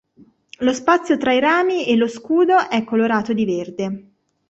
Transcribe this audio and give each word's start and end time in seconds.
Lo 0.61 0.73
spazio 0.73 1.15
tra 1.17 1.31
i 1.31 1.39
rami 1.39 1.85
e 1.85 1.95
lo 1.95 2.07
scudo 2.07 2.67
è 2.71 2.83
colorato 2.83 3.33
di 3.33 3.45
verde. 3.45 4.11